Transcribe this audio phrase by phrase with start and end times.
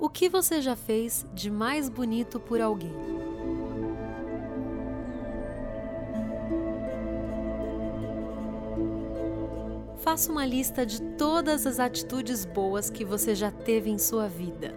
[0.00, 2.94] O que você já fez de mais bonito por alguém?
[9.96, 14.72] Faça uma lista de todas as atitudes boas que você já teve em sua vida.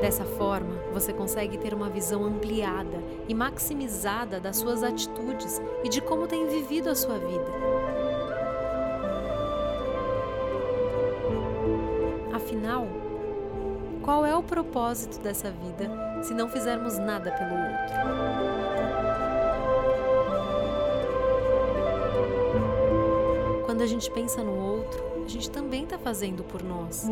[0.00, 6.00] Dessa forma, você consegue ter uma visão ampliada e maximizada das suas atitudes e de
[6.00, 7.83] como tem vivido a sua vida.
[12.54, 12.86] Afinal,
[14.00, 15.90] qual é o propósito dessa vida
[16.22, 17.96] se não fizermos nada pelo outro?
[23.66, 27.10] Quando a gente pensa no outro, a gente também está fazendo por nós.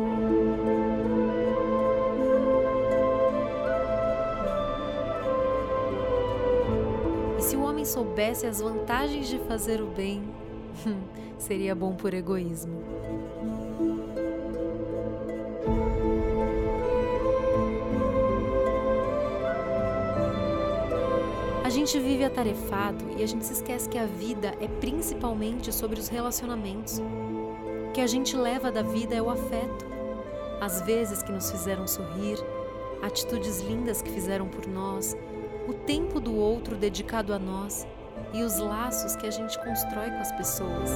[7.41, 10.23] Se o homem soubesse as vantagens de fazer o bem,
[11.37, 12.81] seria bom por egoísmo.
[21.93, 26.07] Gente vive atarefado e a gente se esquece que a vida é principalmente sobre os
[26.07, 26.97] relacionamentos.
[26.97, 29.85] O que a gente leva da vida é o afeto,
[30.59, 32.39] as vezes que nos fizeram sorrir,
[32.99, 35.15] atitudes lindas que fizeram por nós,
[35.67, 37.85] o tempo do outro dedicado a nós
[38.33, 40.89] e os laços que a gente constrói com as pessoas.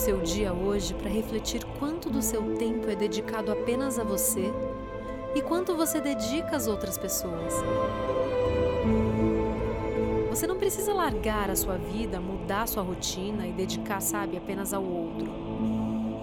[0.00, 4.50] Seu dia hoje para refletir quanto do seu tempo é dedicado apenas a você
[5.34, 7.52] e quanto você dedica às outras pessoas.
[10.30, 14.82] Você não precisa largar a sua vida, mudar sua rotina e dedicar, sabe, apenas ao
[14.82, 15.30] outro.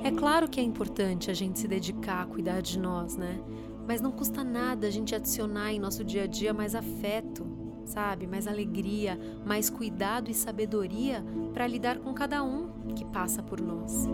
[0.04, 3.40] É claro que é importante a gente se dedicar a cuidar de nós, né?
[3.88, 7.46] Mas não custa nada a gente adicionar em nosso dia a dia mais afeto,
[7.88, 8.28] sabe?
[8.28, 14.08] Mais alegria, mais cuidado e sabedoria para lidar com cada um que passa por nós.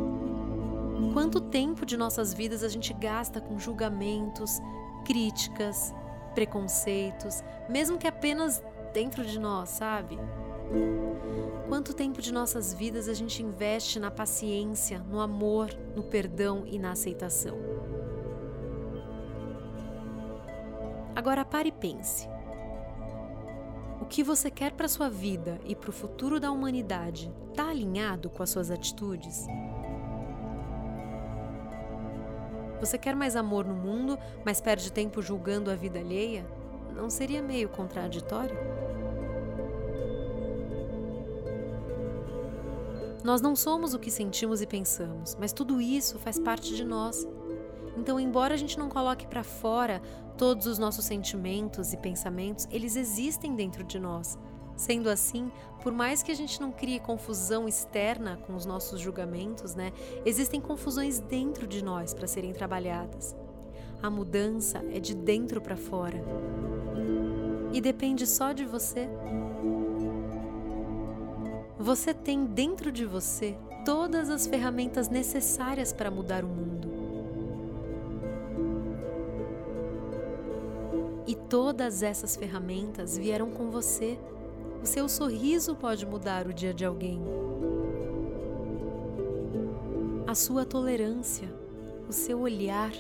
[1.14, 4.60] Quanto tempo de nossas vidas a gente gasta com julgamentos,
[5.06, 5.94] críticas,
[6.34, 8.64] preconceitos, mesmo que apenas
[8.94, 10.18] dentro de nós, sabe?
[11.68, 16.78] Quanto tempo de nossas vidas a gente investe na paciência, no amor, no perdão e
[16.78, 17.58] na aceitação?
[21.16, 22.33] Agora pare e pense.
[24.04, 28.30] O que você quer para sua vida e para o futuro da humanidade está alinhado
[28.30, 29.48] com as suas atitudes?
[32.82, 36.46] Você quer mais amor no mundo, mas perde tempo julgando a vida alheia?
[36.94, 38.58] Não seria meio contraditório?
[43.24, 47.26] Nós não somos o que sentimos e pensamos, mas tudo isso faz parte de nós.
[47.98, 50.02] Então, embora a gente não coloque para fora
[50.38, 54.38] todos os nossos sentimentos e pensamentos, eles existem dentro de nós.
[54.76, 55.52] Sendo assim,
[55.84, 59.94] por mais que a gente não crie confusão externa com os nossos julgamentos, né,
[60.26, 63.36] existem confusões dentro de nós para serem trabalhadas.
[64.02, 66.22] A mudança é de dentro para fora.
[67.72, 69.08] E depende só de você.
[71.80, 76.93] Você tem dentro de você todas as ferramentas necessárias para mudar o mundo.
[81.34, 84.20] E todas essas ferramentas vieram com você.
[84.84, 87.20] O seu sorriso pode mudar o dia de alguém.
[90.28, 91.52] A sua tolerância,
[92.08, 92.92] o seu olhar,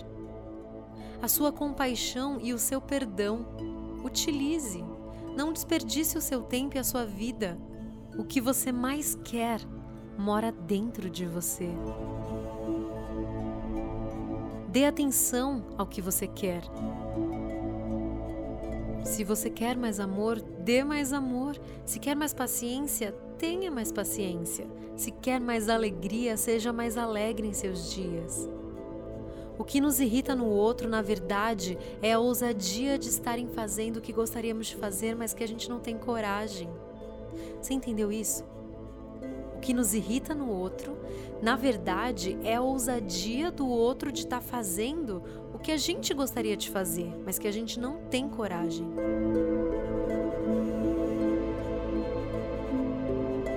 [1.21, 3.45] a sua compaixão e o seu perdão.
[4.03, 4.83] Utilize.
[5.37, 7.55] Não desperdice o seu tempo e a sua vida
[8.17, 9.61] o que você mais quer
[10.17, 11.69] mora dentro de você.
[14.69, 16.63] Dê atenção ao que você quer.
[19.03, 21.59] Se você quer mais amor, dê mais amor.
[21.85, 24.65] Se quer mais paciência, tenha mais paciência.
[24.95, 28.49] Se quer mais alegria, seja mais alegre em seus dias.
[29.57, 34.01] O que nos irrita no outro, na verdade, é a ousadia de estarem fazendo o
[34.01, 36.69] que gostaríamos de fazer, mas que a gente não tem coragem.
[37.61, 38.43] Você entendeu isso?
[39.55, 40.97] O que nos irrita no outro,
[41.41, 45.21] na verdade, é a ousadia do outro de estar tá fazendo
[45.63, 48.85] que a gente gostaria de fazer, mas que a gente não tem coragem.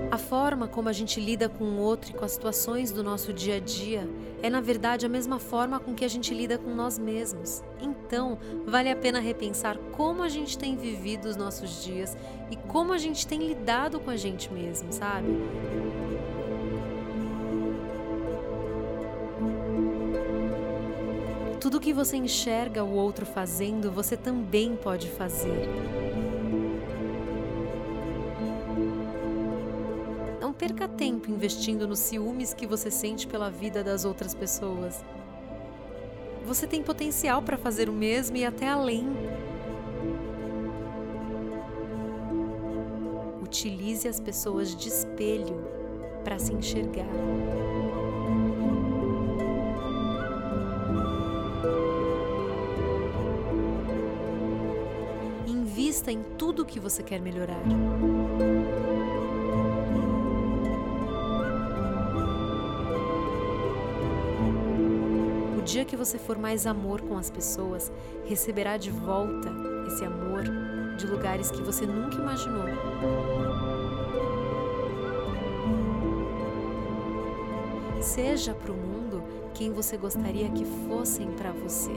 [0.09, 3.33] A forma como a gente lida com o outro e com as situações do nosso
[3.33, 4.09] dia a dia
[4.41, 7.63] é, na verdade, a mesma forma com que a gente lida com nós mesmos.
[7.81, 12.17] Então, vale a pena repensar como a gente tem vivido os nossos dias
[12.51, 15.27] e como a gente tem lidado com a gente mesmo, sabe?
[21.67, 25.69] Tudo que você enxerga o outro fazendo, você também pode fazer.
[30.41, 35.05] Não perca tempo investindo nos ciúmes que você sente pela vida das outras pessoas.
[36.45, 39.09] Você tem potencial para fazer o mesmo e até além.
[43.43, 45.67] Utilize as pessoas de espelho
[46.23, 47.66] para se enxergar.
[56.07, 57.61] Invista em tudo que você quer melhorar.
[65.59, 67.91] O dia que você for mais amor com as pessoas,
[68.25, 69.51] receberá de volta
[69.89, 70.45] esse amor
[70.97, 72.67] de lugares que você nunca imaginou.
[78.01, 79.23] Seja para o mundo
[79.55, 81.93] quem você gostaria que fossem para você.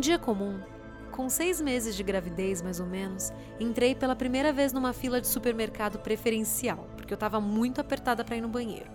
[0.00, 0.58] Num dia comum,
[1.10, 3.30] com seis meses de gravidez, mais ou menos,
[3.60, 8.34] entrei pela primeira vez numa fila de supermercado preferencial, porque eu estava muito apertada para
[8.34, 8.90] ir no banheiro.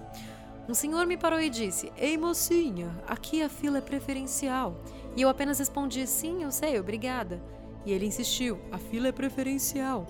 [0.67, 4.81] Um senhor me parou e disse: Ei, mocinha, aqui a fila é preferencial.
[5.15, 7.39] E eu apenas respondi: Sim, eu sei, obrigada.
[7.85, 10.07] E ele insistiu: A fila é preferencial.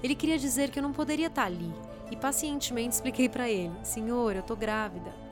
[0.00, 1.74] Ele queria dizer que eu não poderia estar ali,
[2.08, 5.25] e pacientemente expliquei para ele: Senhor, eu tô grávida.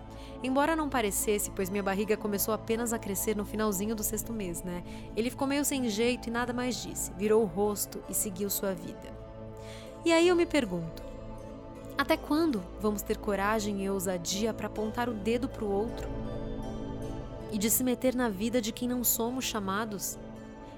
[0.45, 4.63] Embora não parecesse, pois minha barriga começou apenas a crescer no finalzinho do sexto mês,
[4.63, 4.85] né?
[5.17, 8.75] Ele ficou meio sem jeito e nada mais disse, virou o rosto e seguiu sua
[8.75, 9.11] vida.
[10.05, 11.03] E aí eu me pergunto:
[11.97, 16.07] até quando vamos ter coragem e ousadia para apontar o dedo para o outro?
[17.51, 20.19] E de se meter na vida de quem não somos chamados?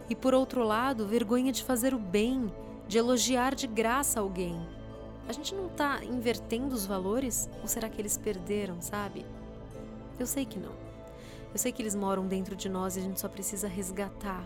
[0.09, 2.55] E por outro lado, vergonha de fazer o bem,
[2.87, 4.65] de elogiar de graça alguém.
[5.29, 7.51] A gente não está invertendo os valores?
[7.63, 9.27] Ou será que eles perderam, sabe?
[10.19, 10.73] Eu sei que não.
[11.53, 14.45] Eu sei que eles moram dentro de nós e a gente só precisa resgatar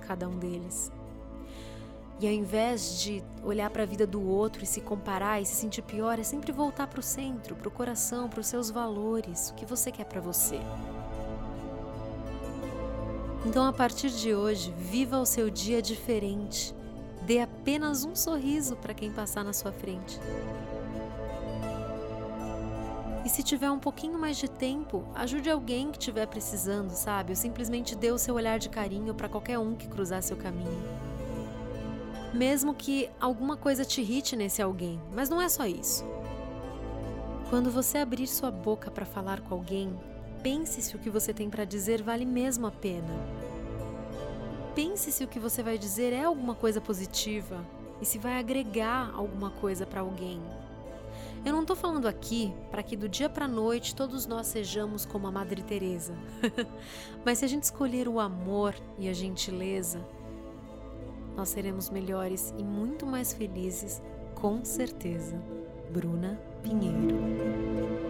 [0.00, 0.92] cada um deles.
[2.18, 5.54] E ao invés de olhar para a vida do outro e se comparar e se
[5.54, 9.50] sentir pior, é sempre voltar para o centro, para o coração, para os seus valores,
[9.50, 10.58] o que você quer para você.
[13.44, 16.74] Então, a partir de hoje, viva o seu dia diferente.
[17.22, 20.18] Dê apenas um sorriso para quem passar na sua frente.
[23.26, 27.32] E se tiver um pouquinho mais de tempo, ajude alguém que estiver precisando, sabe?
[27.32, 30.80] Ou simplesmente dê o seu olhar de carinho para qualquer um que cruzar seu caminho.
[32.32, 36.04] Mesmo que alguma coisa te irrite nesse alguém, mas não é só isso.
[37.50, 39.92] Quando você abrir sua boca para falar com alguém,
[40.40, 43.12] pense se o que você tem para dizer vale mesmo a pena.
[44.72, 47.66] Pense se o que você vai dizer é alguma coisa positiva
[48.00, 50.40] e se vai agregar alguma coisa para alguém.
[51.46, 55.28] Eu não estou falando aqui para que do dia para noite todos nós sejamos como
[55.28, 56.12] a Madre Teresa.
[57.24, 60.04] Mas se a gente escolher o amor e a gentileza,
[61.36, 64.02] nós seremos melhores e muito mais felizes,
[64.34, 65.40] com certeza.
[65.92, 68.05] Bruna Pinheiro.